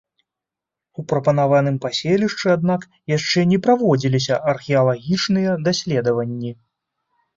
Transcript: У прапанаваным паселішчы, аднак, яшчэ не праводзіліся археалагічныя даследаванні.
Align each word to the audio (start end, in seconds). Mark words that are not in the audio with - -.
У 1.01 1.03
прапанаваным 1.11 1.75
паселішчы, 1.83 2.47
аднак, 2.57 2.81
яшчэ 3.17 3.39
не 3.53 3.59
праводзіліся 3.67 4.41
археалагічныя 4.55 5.51
даследаванні. 5.69 6.51